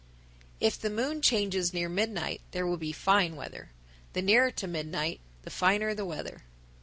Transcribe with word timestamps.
If 0.59 0.79
the 0.81 0.89
moon 0.89 1.21
changes 1.21 1.75
near 1.75 1.87
midnight 1.87 2.41
there 2.53 2.65
will 2.65 2.77
be 2.77 2.91
fine 2.91 3.35
weather. 3.35 3.69
The 4.13 4.23
nearer 4.23 4.49
to 4.49 4.65
midnight, 4.65 5.19
the 5.43 5.51
finer 5.51 5.93
the 5.93 6.05
weather. 6.05 6.41